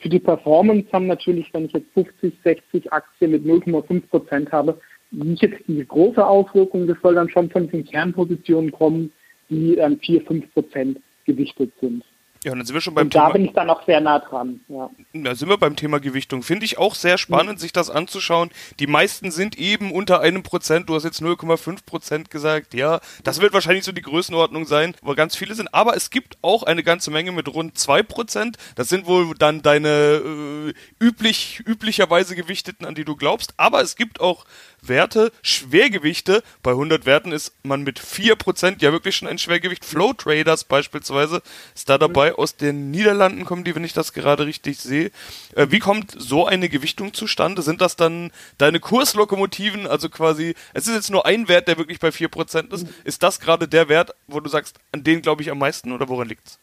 Für 0.00 0.08
die 0.08 0.18
Performance 0.18 0.88
haben 0.92 1.06
natürlich, 1.06 1.54
wenn 1.54 1.66
ich 1.66 1.72
jetzt 1.72 1.86
50, 1.94 2.34
60 2.42 2.92
Aktien 2.92 3.30
mit 3.30 3.44
0,5 3.44 4.08
Prozent 4.08 4.50
habe, 4.50 4.80
nicht 5.12 5.40
jetzt 5.40 5.62
diese 5.68 5.84
große 5.84 6.26
Auswirkung. 6.26 6.88
Das 6.88 6.96
soll 7.00 7.14
dann 7.14 7.28
schon 7.28 7.48
von 7.48 7.68
den 7.68 7.84
Kernpositionen 7.84 8.72
kommen, 8.72 9.12
die 9.48 9.76
dann 9.76 10.00
4, 10.00 10.22
5 10.22 10.52
Prozent 10.52 10.98
gewichtet 11.26 11.70
sind. 11.80 12.02
Ja, 12.44 12.52
und 12.52 12.58
dann 12.58 12.66
sind 12.66 12.74
wir 12.74 12.82
schon 12.82 12.94
beim 12.94 13.06
und 13.06 13.10
Thema. 13.10 13.28
Da 13.28 13.32
bin 13.32 13.44
ich 13.46 13.52
dann 13.52 13.70
auch 13.70 13.86
sehr 13.86 14.02
nah 14.02 14.18
dran. 14.18 14.60
Ja. 14.68 14.90
Da 15.14 15.34
sind 15.34 15.48
wir 15.48 15.56
beim 15.56 15.76
Thema 15.76 15.98
Gewichtung. 15.98 16.42
Finde 16.42 16.66
ich 16.66 16.76
auch 16.76 16.94
sehr 16.94 17.16
spannend, 17.16 17.54
mhm. 17.54 17.58
sich 17.58 17.72
das 17.72 17.88
anzuschauen. 17.88 18.50
Die 18.78 18.86
meisten 18.86 19.30
sind 19.30 19.58
eben 19.58 19.90
unter 19.90 20.20
einem 20.20 20.42
Prozent. 20.42 20.90
Du 20.90 20.94
hast 20.94 21.04
jetzt 21.04 21.22
0,5 21.22 21.86
Prozent 21.86 22.30
gesagt. 22.30 22.74
Ja, 22.74 23.00
das 23.22 23.40
wird 23.40 23.54
wahrscheinlich 23.54 23.84
so 23.84 23.92
die 23.92 24.02
Größenordnung 24.02 24.66
sein, 24.66 24.94
wo 25.00 25.14
ganz 25.14 25.34
viele 25.36 25.54
sind. 25.54 25.72
Aber 25.72 25.96
es 25.96 26.10
gibt 26.10 26.36
auch 26.42 26.64
eine 26.64 26.82
ganze 26.82 27.10
Menge 27.10 27.32
mit 27.32 27.48
rund 27.48 27.78
zwei 27.78 28.02
Prozent. 28.02 28.58
Das 28.74 28.90
sind 28.90 29.06
wohl 29.06 29.34
dann 29.38 29.62
deine 29.62 29.88
äh, 29.88 30.74
üblich, 31.02 31.62
üblicherweise 31.66 32.36
gewichteten, 32.36 32.84
an 32.84 32.94
die 32.94 33.06
du 33.06 33.16
glaubst. 33.16 33.54
Aber 33.56 33.80
es 33.80 33.96
gibt 33.96 34.20
auch 34.20 34.44
Werte, 34.82 35.32
Schwergewichte. 35.40 36.42
Bei 36.62 36.72
100 36.72 37.06
Werten 37.06 37.32
ist 37.32 37.54
man 37.62 37.82
mit 37.82 37.98
4% 37.98 38.82
ja 38.82 38.92
wirklich 38.92 39.16
schon 39.16 39.28
ein 39.28 39.38
Schwergewicht. 39.38 39.84
Flow 39.84 40.12
Traders 40.12 40.64
beispielsweise 40.64 41.40
ist 41.74 41.88
da 41.88 41.96
dabei. 41.96 42.33
Aus 42.34 42.56
den 42.56 42.90
Niederlanden 42.90 43.44
kommen 43.44 43.64
die, 43.64 43.74
wenn 43.74 43.84
ich 43.84 43.92
das 43.92 44.12
gerade 44.12 44.46
richtig 44.46 44.78
sehe. 44.78 45.10
Äh, 45.54 45.66
wie 45.70 45.78
kommt 45.78 46.10
so 46.10 46.46
eine 46.46 46.68
Gewichtung 46.68 47.14
zustande? 47.14 47.62
Sind 47.62 47.80
das 47.80 47.96
dann 47.96 48.30
deine 48.58 48.80
Kurslokomotiven? 48.80 49.86
Also 49.86 50.08
quasi, 50.08 50.54
es 50.72 50.86
ist 50.86 50.94
jetzt 50.94 51.10
nur 51.10 51.26
ein 51.26 51.48
Wert, 51.48 51.68
der 51.68 51.78
wirklich 51.78 52.00
bei 52.00 52.08
4% 52.08 52.72
ist. 52.72 52.86
Ist 53.04 53.22
das 53.22 53.40
gerade 53.40 53.68
der 53.68 53.88
Wert, 53.88 54.14
wo 54.26 54.40
du 54.40 54.48
sagst, 54.48 54.78
an 54.92 55.04
den 55.04 55.22
glaube 55.22 55.42
ich 55.42 55.50
am 55.50 55.58
meisten 55.58 55.92
oder 55.92 56.08
woran 56.08 56.28
liegt's? 56.28 56.58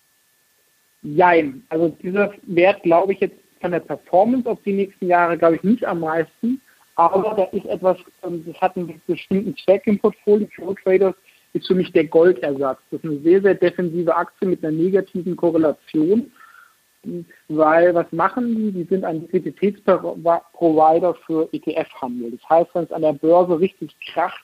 Jein. 1.04 1.64
Also 1.70 1.90
dieser 2.02 2.34
Wert 2.44 2.84
glaube 2.84 3.14
ich 3.14 3.20
jetzt 3.20 3.38
von 3.60 3.72
der 3.72 3.80
Performance 3.80 4.50
auf 4.50 4.60
die 4.66 4.74
nächsten 4.74 5.08
Jahre, 5.08 5.38
glaube 5.38 5.56
ich, 5.56 5.64
nicht 5.64 5.86
am 5.86 6.00
meisten 6.00 6.62
aber 6.96 7.34
da 7.36 7.44
ist 7.58 7.66
etwas, 7.66 7.98
ähm, 8.24 8.44
das 8.46 8.60
hat 8.62 8.76
einen 8.76 9.02
bestimmten 9.08 9.56
Zweck 9.58 9.84
im 9.86 9.98
Portfolio. 10.00 10.48
Flow 10.54 10.76
Traders 10.84 11.16
ist 11.54 11.68
für 11.68 11.76
mich 11.76 11.92
der 11.92 12.06
Goldersatz. 12.06 12.80
Das 12.92 13.02
ist 13.02 13.10
eine 13.10 13.20
sehr, 13.20 13.42
sehr 13.42 13.56
defensive 13.56 14.16
Aktie 14.16 14.48
mit 14.48 14.64
einer 14.64 14.76
negativen 14.76 15.36
Korrelation. 15.36 16.32
Weil 17.48 17.96
was 17.96 18.12
machen 18.12 18.56
die? 18.56 18.72
Die 18.72 18.84
sind 18.84 19.04
ein 19.04 19.22
Liquiditätsprovider 19.22 21.16
für 21.26 21.50
ETF-Handel. 21.52 22.32
Das 22.32 22.50
heißt, 22.50 22.70
wenn 22.74 22.84
es 22.84 22.92
an 22.92 23.02
der 23.02 23.14
Börse 23.14 23.60
richtig 23.60 23.96
kracht, 24.14 24.44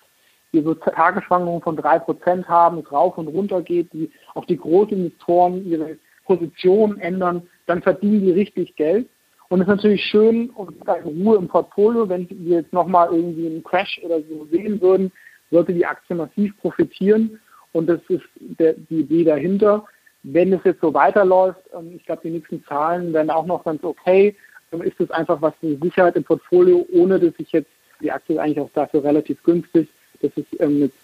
wir 0.51 0.63
so 0.63 0.73
Tagesschwankungen 0.73 1.61
von 1.61 1.77
3% 1.77 2.45
haben, 2.45 2.79
es 2.79 2.91
rauf 2.91 3.17
und 3.17 3.27
runter 3.27 3.61
geht, 3.61 3.93
die 3.93 4.09
auch 4.33 4.45
die 4.45 4.57
Großinvestoren 4.57 5.67
ihre 5.67 5.97
Position 6.25 6.99
ändern, 6.99 7.47
dann 7.67 7.81
verdienen 7.81 8.21
die 8.21 8.31
richtig 8.31 8.75
Geld. 8.75 9.07
Und 9.49 9.61
es 9.61 9.67
ist 9.67 9.75
natürlich 9.75 10.03
schön 10.03 10.49
und 10.49 10.75
Ruhe 11.05 11.37
im 11.37 11.47
Portfolio, 11.47 12.09
wenn 12.09 12.27
wir 12.29 12.61
jetzt 12.61 12.73
nochmal 12.73 13.09
irgendwie 13.11 13.47
einen 13.47 13.63
Crash 13.63 13.99
oder 14.03 14.19
so 14.21 14.45
sehen 14.51 14.81
würden, 14.81 15.11
sollte 15.51 15.73
die 15.73 15.85
Aktie 15.85 16.15
massiv 16.15 16.57
profitieren. 16.59 17.39
Und 17.73 17.87
das 17.87 17.99
ist 18.09 18.23
der, 18.39 18.73
die 18.73 19.01
Idee 19.01 19.23
dahinter. 19.23 19.85
Wenn 20.23 20.51
es 20.53 20.63
jetzt 20.63 20.81
so 20.81 20.93
weiterläuft, 20.93 21.59
ähm, 21.73 21.93
ich 21.95 22.05
glaube, 22.05 22.21
die 22.23 22.31
nächsten 22.31 22.63
Zahlen 22.65 23.13
werden 23.13 23.29
auch 23.29 23.45
noch 23.45 23.63
ganz 23.63 23.83
okay, 23.83 24.35
dann 24.71 24.81
ist 24.81 24.99
es 24.99 25.11
einfach 25.11 25.41
was 25.41 25.53
für 25.59 25.77
Sicherheit 25.77 26.15
im 26.15 26.23
Portfolio, 26.23 26.85
ohne 26.91 27.19
dass 27.19 27.33
ich 27.37 27.51
jetzt, 27.51 27.69
die 28.01 28.11
Aktie 28.11 28.35
ist 28.35 28.41
eigentlich 28.41 28.59
auch 28.59 28.69
dafür 28.73 29.03
relativ 29.03 29.41
günstig, 29.43 29.87
dass 30.21 30.31
ich 30.35 30.45
ähm, 30.59 30.81
jetzt, 30.81 30.97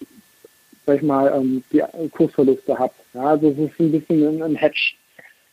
sag 0.86 0.96
ich 0.96 1.02
mal, 1.02 1.32
ähm, 1.34 1.62
die 1.72 1.82
Kursverluste 2.10 2.78
habe. 2.78 2.92
Ja, 3.14 3.22
also 3.22 3.50
es 3.50 3.70
ist 3.70 3.80
ein 3.80 3.92
bisschen 3.92 4.26
ein, 4.26 4.42
ein 4.42 4.56
Hedge. 4.56 4.94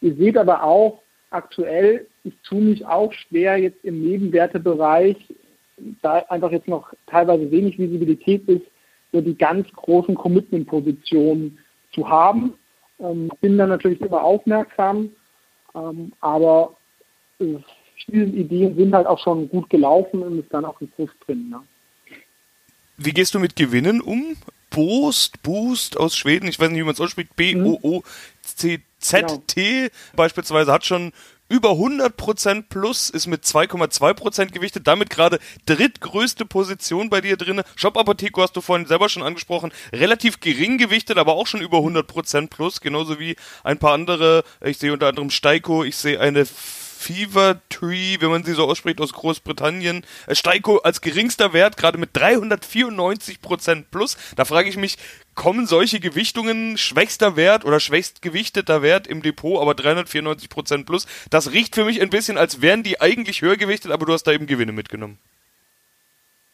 Ihr 0.01 0.15
seht 0.15 0.37
aber 0.37 0.63
auch, 0.63 1.01
aktuell, 1.29 2.07
ich 2.23 2.33
tue 2.43 2.61
mich 2.61 2.85
auch 2.85 3.11
schwer 3.13 3.57
jetzt 3.57 3.83
im 3.83 4.01
Nebenwertebereich, 4.01 5.15
da 6.01 6.19
einfach 6.29 6.51
jetzt 6.51 6.67
noch 6.67 6.93
teilweise 7.07 7.49
wenig 7.49 7.79
Visibilität 7.79 8.47
ist, 8.47 8.65
so 9.11 9.21
die 9.21 9.37
ganz 9.37 9.67
großen 9.73 10.15
Commitment-Positionen 10.15 11.59
zu 11.93 12.07
haben. 12.07 12.53
Ähm, 12.99 13.31
bin 13.41 13.57
dann 13.57 13.69
natürlich 13.69 14.01
immer 14.01 14.23
aufmerksam, 14.23 15.09
ähm, 15.75 16.13
aber 16.19 16.77
äh, 17.39 17.57
viele 18.05 18.25
Ideen 18.25 18.75
sind 18.75 18.93
halt 18.93 19.07
auch 19.07 19.19
schon 19.19 19.49
gut 19.49 19.69
gelaufen 19.69 20.21
und 20.23 20.39
ist 20.39 20.53
dann 20.53 20.65
auch 20.65 20.79
ein 20.81 20.91
Kurs 20.95 21.09
drin. 21.25 21.49
Ne? 21.49 21.61
Wie 22.97 23.11
gehst 23.11 23.33
du 23.33 23.39
mit 23.39 23.55
Gewinnen 23.55 24.01
um? 24.01 24.35
Boost, 24.69 25.43
Boost 25.43 25.97
aus 25.97 26.15
Schweden, 26.15 26.47
ich 26.47 26.59
weiß 26.59 26.69
nicht, 26.69 26.79
wie 26.79 26.83
man 26.83 26.93
es 26.93 27.01
ausspricht, 27.01 27.35
B-O-O-C-T 27.35 28.81
genau. 29.01 29.89
beispielsweise 30.15 30.71
hat 30.71 30.85
schon 30.85 31.11
über 31.51 31.71
100% 31.71 32.63
plus, 32.69 33.09
ist 33.09 33.27
mit 33.27 33.43
2,2% 33.43 34.51
gewichtet, 34.51 34.87
damit 34.87 35.09
gerade 35.09 35.39
drittgrößte 35.65 36.45
Position 36.45 37.09
bei 37.09 37.19
dir 37.19 37.35
drin. 37.35 37.61
Shop 37.75 37.97
Apotheko 37.97 38.41
hast 38.41 38.55
du 38.55 38.61
vorhin 38.61 38.87
selber 38.87 39.09
schon 39.09 39.21
angesprochen, 39.21 39.73
relativ 39.91 40.39
gering 40.39 40.77
gewichtet, 40.77 41.17
aber 41.17 41.33
auch 41.33 41.47
schon 41.47 41.59
über 41.59 41.79
100% 41.79 42.47
plus, 42.47 42.79
genauso 42.79 43.19
wie 43.19 43.35
ein 43.65 43.79
paar 43.79 43.93
andere. 43.93 44.45
Ich 44.61 44.77
sehe 44.77 44.93
unter 44.93 45.09
anderem 45.09 45.29
Steiko, 45.29 45.83
ich 45.83 45.97
sehe 45.97 46.21
eine 46.21 46.47
Fever 47.01 47.59
Tree, 47.69 48.17
wenn 48.19 48.29
man 48.29 48.43
sie 48.43 48.53
so 48.53 48.65
ausspricht, 48.65 49.01
aus 49.01 49.13
Großbritannien. 49.13 50.05
Äh, 50.27 50.35
Steiko 50.35 50.77
als 50.77 51.01
geringster 51.01 51.51
Wert, 51.51 51.77
gerade 51.77 51.97
mit 51.97 52.11
394% 52.15 53.85
plus. 53.89 54.17
Da 54.35 54.45
frage 54.45 54.69
ich 54.69 54.77
mich, 54.77 54.97
kommen 55.33 55.65
solche 55.65 55.99
Gewichtungen, 55.99 56.77
schwächster 56.77 57.35
Wert 57.35 57.65
oder 57.65 57.79
schwächst 57.79 58.21
gewichteter 58.21 58.81
Wert 58.81 59.07
im 59.07 59.21
Depot, 59.21 59.59
aber 59.59 59.71
394% 59.71 60.85
plus, 60.85 61.07
das 61.29 61.51
riecht 61.51 61.75
für 61.75 61.85
mich 61.85 62.01
ein 62.01 62.09
bisschen, 62.09 62.37
als 62.37 62.61
wären 62.61 62.83
die 62.83 63.01
eigentlich 63.01 63.41
höher 63.41 63.57
gewichtet, 63.57 63.91
aber 63.91 64.05
du 64.05 64.13
hast 64.13 64.23
da 64.23 64.31
eben 64.31 64.45
Gewinne 64.45 64.71
mitgenommen. 64.71 65.17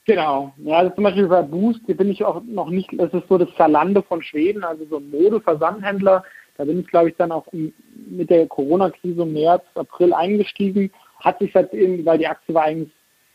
Genau. 0.06 0.54
Ja, 0.60 0.78
also 0.78 0.96
zum 0.96 1.04
Beispiel 1.04 1.28
bei 1.28 1.42
Boost, 1.42 1.82
hier 1.86 1.98
bin 1.98 2.10
ich 2.10 2.24
auch 2.24 2.42
noch 2.46 2.70
nicht, 2.70 2.90
das 2.94 3.14
ist 3.14 3.28
so 3.28 3.38
das 3.38 3.50
Zalando 3.58 4.02
von 4.02 4.24
Schweden, 4.24 4.64
also 4.64 4.86
so 4.86 4.98
ein 4.98 5.10
Mode-Versandhändler. 5.10 6.24
Da 6.58 6.66
bin 6.66 6.80
ich, 6.80 6.88
glaube 6.88 7.10
ich, 7.10 7.16
dann 7.18 7.32
auch 7.32 7.46
mit 7.52 8.30
der 8.30 8.48
Corona-Krise 8.48 9.22
im 9.22 9.34
März, 9.34 9.64
April 9.76 10.14
eingestiegen. 10.14 10.92
Hat 11.20 11.40
sich 11.40 11.52
seitdem, 11.54 12.06
weil 12.06 12.18
die 12.18 12.28
Aktie 12.28 12.54
war 12.54 12.64
eigentlich 12.64 12.92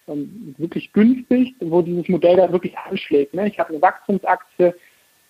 ähm, 0.09 0.55
wirklich 0.59 0.93
günstig, 0.93 1.55
wo 1.61 1.83
dieses 1.83 2.09
Modell 2.09 2.37
da 2.37 2.51
wirklich 2.51 2.77
anschlägt. 2.77 3.35
Ne? 3.35 3.49
Ich 3.49 3.59
habe 3.59 3.71
eine 3.71 3.83
Wachstumsaktie, 3.83 4.75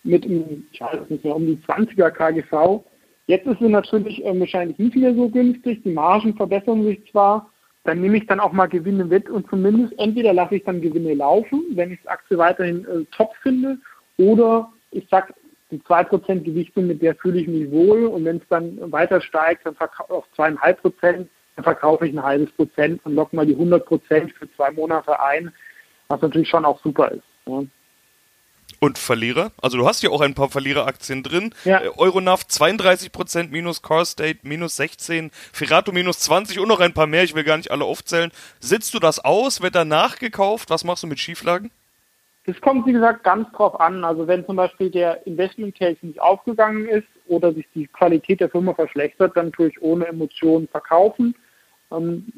mit, 0.04 0.26
ich 0.26 0.80
weiß 0.80 1.08
nicht 1.10 1.24
mehr, 1.24 1.36
um 1.36 1.46
die 1.46 1.58
20er 1.58 2.10
KGV. 2.10 2.82
Jetzt 3.26 3.46
ist 3.46 3.58
sie 3.60 3.68
natürlich 3.68 4.24
äh, 4.24 4.38
wahrscheinlich 4.38 4.78
nicht 4.78 4.96
mehr 4.96 5.14
so 5.14 5.28
günstig. 5.28 5.82
Die 5.84 5.92
Margen 5.92 6.34
verbessern 6.34 6.84
sich 6.84 7.08
zwar. 7.10 7.50
Dann 7.84 8.00
nehme 8.00 8.16
ich 8.16 8.26
dann 8.26 8.40
auch 8.40 8.52
mal 8.52 8.66
Gewinne 8.66 9.04
mit 9.04 9.28
und 9.28 9.48
zumindest 9.48 9.98
entweder 9.98 10.32
lasse 10.32 10.56
ich 10.56 10.64
dann 10.64 10.80
Gewinne 10.80 11.14
laufen, 11.14 11.64
wenn 11.70 11.92
ich 11.92 12.00
die 12.00 12.08
Aktie 12.08 12.38
weiterhin 12.38 12.84
äh, 12.86 13.04
top 13.16 13.32
finde, 13.42 13.78
oder 14.18 14.70
ich 14.92 15.08
sage, 15.08 15.34
die 15.72 15.80
2% 15.80 16.40
Gewichtung, 16.40 16.86
mit 16.86 17.02
der 17.02 17.16
fühle 17.16 17.40
ich 17.40 17.48
mich 17.48 17.70
wohl 17.70 18.06
und 18.06 18.24
wenn 18.24 18.36
es 18.36 18.48
dann 18.48 18.92
weiter 18.92 19.20
steigt, 19.20 19.66
dann 19.66 19.76
auf 20.08 20.24
2,5%, 20.36 21.26
dann 21.56 21.64
verkaufe 21.64 22.06
ich 22.06 22.14
ein 22.14 22.22
halbes 22.22 22.52
Prozent 22.52 23.00
und 23.04 23.14
locke 23.14 23.34
mal 23.34 23.46
die 23.46 23.56
100% 23.56 24.32
für 24.34 24.52
zwei 24.54 24.70
Monate 24.70 25.18
ein, 25.20 25.52
was 26.08 26.20
natürlich 26.20 26.48
schon 26.48 26.64
auch 26.64 26.80
super 26.82 27.10
ist. 27.10 27.24
Ja. 27.46 27.62
Und 28.80 28.98
Verlierer? 28.98 29.52
Also 29.60 29.78
du 29.78 29.86
hast 29.86 30.02
ja 30.02 30.10
auch 30.10 30.20
ein 30.20 30.34
paar 30.34 30.50
Verliereraktien 30.50 31.22
drin. 31.22 31.54
Ja. 31.64 31.82
Euronav 31.96 32.42
32% 32.42 33.50
minus, 33.50 33.82
Carstate 33.82 34.40
minus 34.42 34.76
16, 34.76 35.30
Ferato 35.52 35.92
minus 35.92 36.18
20 36.20 36.58
und 36.58 36.68
noch 36.68 36.80
ein 36.80 36.92
paar 36.92 37.06
mehr, 37.06 37.22
ich 37.22 37.34
will 37.34 37.44
gar 37.44 37.56
nicht 37.56 37.70
alle 37.70 37.84
aufzählen. 37.84 38.32
Sitzt 38.60 38.92
du 38.94 38.98
das 38.98 39.20
aus? 39.20 39.62
Wird 39.62 39.74
danach 39.74 40.18
gekauft? 40.18 40.70
Was 40.70 40.84
machst 40.84 41.02
du 41.02 41.06
mit 41.06 41.20
Schieflagen? 41.20 41.70
Das 42.44 42.60
kommt, 42.60 42.86
wie 42.86 42.92
gesagt, 42.92 43.22
ganz 43.22 43.50
drauf 43.52 43.78
an. 43.78 44.04
Also 44.04 44.26
wenn 44.26 44.44
zum 44.44 44.56
Beispiel 44.56 44.90
der 44.90 45.26
Investment 45.26 45.78
Case 45.78 45.98
nicht 46.02 46.20
aufgegangen 46.20 46.86
ist 46.86 47.06
oder 47.28 47.52
sich 47.52 47.66
die 47.74 47.86
Qualität 47.86 48.40
der 48.40 48.50
Firma 48.50 48.74
verschlechtert, 48.74 49.36
dann 49.36 49.52
tue 49.52 49.68
ich 49.68 49.80
ohne 49.80 50.06
Emotionen 50.06 50.66
verkaufen. 50.68 51.34
Ähm, 51.92 52.32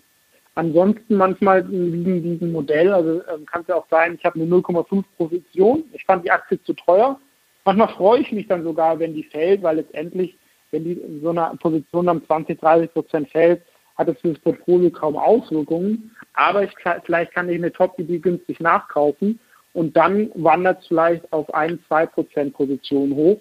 Ansonsten 0.56 1.16
manchmal 1.16 1.66
liegen 1.66 2.22
diesem 2.22 2.52
Modell, 2.52 2.92
also 2.92 3.22
ähm, 3.34 3.44
kann 3.44 3.62
es 3.62 3.68
ja 3.68 3.74
auch 3.74 3.88
sein, 3.90 4.14
ich 4.14 4.24
habe 4.24 4.40
eine 4.40 4.48
0,5 4.48 5.02
Position, 5.18 5.84
ich 5.92 6.04
fand 6.04 6.24
die 6.24 6.30
Aktie 6.30 6.62
zu 6.62 6.74
teuer. 6.74 7.18
Manchmal 7.64 7.88
freue 7.88 8.20
ich 8.20 8.30
mich 8.30 8.46
dann 8.46 8.62
sogar, 8.62 8.98
wenn 9.00 9.14
die 9.14 9.24
fällt, 9.24 9.62
weil 9.64 9.76
letztendlich, 9.76 10.38
wenn 10.70 10.84
die 10.84 11.20
so 11.22 11.30
einer 11.30 11.56
Position 11.56 12.06
dann 12.06 12.24
20, 12.24 12.60
30 12.60 12.92
Prozent 12.92 13.30
fällt, 13.30 13.62
hat 13.96 14.08
es 14.08 14.20
für 14.20 14.28
das 14.28 14.38
Portfolio 14.40 14.90
kaum 14.90 15.16
Auswirkungen. 15.16 16.14
Aber 16.34 16.62
ich, 16.62 16.70
vielleicht 17.04 17.32
kann 17.32 17.48
ich 17.48 17.56
eine 17.56 17.72
Top-Idee 17.72 18.18
günstig 18.18 18.60
nachkaufen 18.60 19.40
und 19.74 19.96
dann 19.96 20.30
wandert 20.34 20.80
es 20.80 20.86
vielleicht 20.86 21.30
auf 21.32 21.52
1, 21.52 21.80
2 21.88 22.06
Prozent 22.06 22.54
Position 22.54 23.14
hoch. 23.14 23.40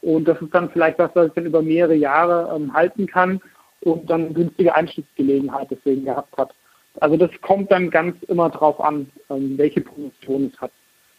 Und 0.00 0.26
das 0.26 0.40
ist 0.40 0.52
dann 0.52 0.70
vielleicht 0.70 0.98
was, 0.98 1.10
was 1.14 1.28
ich 1.28 1.32
dann 1.34 1.46
über 1.46 1.62
mehrere 1.62 1.94
Jahre 1.94 2.54
ähm, 2.56 2.72
halten 2.72 3.06
kann 3.06 3.40
und 3.80 4.08
dann 4.08 4.34
günstige 4.34 4.74
Einstiegsgelegenheit 4.74 5.70
deswegen 5.70 6.04
gehabt 6.04 6.36
hat. 6.36 6.54
Also 7.00 7.16
das 7.16 7.30
kommt 7.42 7.70
dann 7.70 7.90
ganz 7.90 8.16
immer 8.24 8.50
drauf 8.50 8.80
an, 8.80 9.10
ähm, 9.30 9.58
welche 9.58 9.82
Position 9.82 10.50
es 10.52 10.60
hat. 10.60 10.72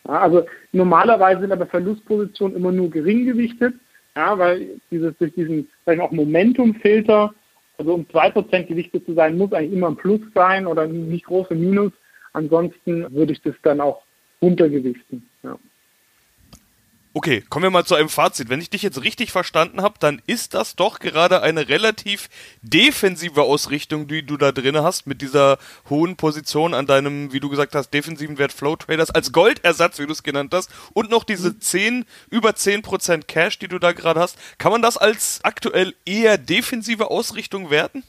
Ja, 0.07 0.19
also 0.19 0.45
normalerweise 0.72 1.41
sind 1.41 1.51
aber 1.51 1.67
Verlustpositionen 1.67 2.55
immer 2.55 2.72
nur 2.72 2.89
gering 2.89 3.25
gewichtet, 3.25 3.75
ja, 4.15 4.38
weil 4.38 4.79
dieses 4.89 5.15
durch 5.17 5.34
diesen 5.34 5.69
vielleicht 5.84 6.01
auch 6.01 6.12
Momentumfilter, 6.12 7.34
also 7.77 7.93
um 7.93 8.05
2% 8.05 8.63
gewichtet 8.63 9.05
zu 9.05 9.13
sein, 9.13 9.38
muss 9.38 9.51
eigentlich 9.53 9.74
immer 9.74 9.89
ein 9.89 9.98
Plus 9.98 10.22
sein 10.34 10.65
oder 10.65 10.88
nicht 10.88 11.25
große 11.25 11.53
Minus. 11.53 11.91
Ansonsten 12.34 13.13
würde 13.13 13.34
ich 13.34 13.41
das 13.41 13.55
dann 13.63 13.81
auch 13.81 14.04
runtergewichten. 14.42 15.27
Ja. 15.44 15.58
Okay, 17.18 17.46
kommen 17.48 17.63
wir 17.63 17.70
mal 17.70 17.86
zu 17.86 17.96
einem 17.96 18.10
Fazit. 18.10 18.50
Wenn 18.50 18.60
ich 18.60 18.70
dich 18.70 18.82
jetzt 18.82 19.01
richtig 19.01 19.32
verstanden 19.32 19.82
habe, 19.82 19.96
dann 20.00 20.22
ist 20.27 20.54
das 20.54 20.75
doch 20.75 21.00
gerade 21.00 21.42
eine 21.42 21.70
relativ 21.70 22.27
defensive 22.62 23.42
Ausrichtung, 23.42 24.10
die 24.10 24.25
du 24.25 24.36
da 24.36 24.51
drin 24.51 24.77
hast, 24.80 25.08
mit 25.08 25.22
dieser 25.22 25.58
hohen 25.89 26.18
Position 26.18 26.74
an 26.74 26.88
deinem, 26.88 27.32
wie 27.32 27.39
du 27.39 27.48
gesagt 27.48 27.74
hast, 27.74 27.92
defensiven 27.92 28.38
Wert 28.38 28.51
Flow 28.51 28.75
Traders 28.75 29.12
als 29.12 29.32
Goldersatz, 29.32 29.98
wie 29.98 30.08
du 30.08 30.12
es 30.12 30.24
genannt 30.24 30.54
hast, 30.54 30.70
und 30.92 31.10
noch 31.10 31.24
diese 31.24 31.58
10, 31.58 32.04
über 32.30 32.50
10% 32.50 33.24
Cash, 33.24 33.60
die 33.60 33.70
du 33.70 33.80
da 33.80 33.94
gerade 33.94 34.20
hast. 34.20 34.38
Kann 34.58 34.74
man 34.74 34.82
das 34.82 34.98
als 34.98 35.39
aktuell 35.44 35.96
eher 36.06 36.38
defensive 36.38 37.10
Ausrichtung 37.10 37.70
werten? 37.70 38.04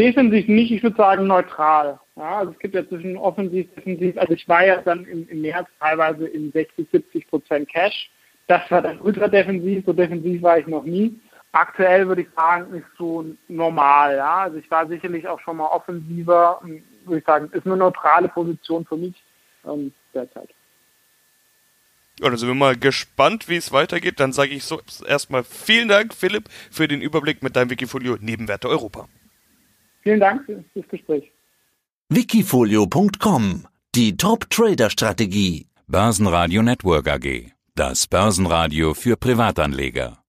Defensiv 0.00 0.48
nicht, 0.48 0.72
ich 0.72 0.82
würde 0.82 0.96
sagen 0.96 1.26
neutral. 1.26 2.00
Ja, 2.16 2.38
also 2.38 2.52
es 2.52 2.58
gibt 2.58 2.74
ja 2.74 2.88
zwischen 2.88 3.18
offensiv, 3.18 3.68
defensiv, 3.74 4.16
also 4.16 4.32
ich 4.32 4.48
war 4.48 4.64
ja 4.64 4.80
dann 4.80 5.04
im, 5.04 5.28
im 5.28 5.42
März 5.42 5.68
teilweise 5.78 6.26
in 6.26 6.50
60, 6.52 6.88
70 6.90 7.28
Prozent 7.28 7.68
Cash. 7.68 8.10
Das 8.46 8.62
war 8.70 8.80
dann 8.80 8.98
ultra 9.02 9.28
defensiv, 9.28 9.84
so 9.84 9.92
defensiv 9.92 10.40
war 10.40 10.58
ich 10.58 10.66
noch 10.66 10.84
nie. 10.84 11.20
Aktuell 11.52 12.08
würde 12.08 12.22
ich 12.22 12.28
sagen, 12.34 12.72
ist 12.72 12.86
so 12.96 13.26
normal, 13.48 14.16
ja. 14.16 14.36
Also 14.44 14.56
ich 14.56 14.70
war 14.70 14.88
sicherlich 14.88 15.28
auch 15.28 15.38
schon 15.40 15.58
mal 15.58 15.66
offensiver, 15.66 16.62
würde 17.04 17.18
ich 17.18 17.26
sagen, 17.26 17.50
ist 17.52 17.66
eine 17.66 17.76
neutrale 17.76 18.28
Position 18.28 18.86
für 18.86 18.96
mich 18.96 19.22
ähm, 19.66 19.92
derzeit. 20.14 20.48
Ja, 22.20 22.30
dann 22.30 22.38
sind 22.38 22.48
wir 22.48 22.54
mal 22.54 22.76
gespannt, 22.76 23.50
wie 23.50 23.56
es 23.56 23.70
weitergeht. 23.70 24.18
Dann 24.18 24.32
sage 24.32 24.52
ich 24.52 24.64
so 24.64 24.80
erstmal 25.06 25.44
vielen 25.44 25.88
Dank, 25.88 26.14
Philipp, 26.14 26.48
für 26.70 26.88
den 26.88 27.02
Überblick 27.02 27.42
mit 27.42 27.54
deinem 27.54 27.68
Wikifolio 27.68 28.16
Nebenwerte 28.18 28.66
Europa. 28.66 29.06
Vielen 30.02 30.20
Dank 30.20 30.44
für 30.46 30.64
das 30.74 30.88
Gespräch. 30.88 31.30
Wikifolio.com 32.08 33.66
Die 33.94 34.16
Top-Trader-Strategie. 34.16 35.66
Börsenradio 35.86 36.62
Network 36.62 37.08
AG. 37.08 37.52
Das 37.74 38.06
Börsenradio 38.06 38.94
für 38.94 39.16
Privatanleger. 39.16 40.18